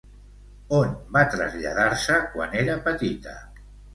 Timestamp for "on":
0.77-0.95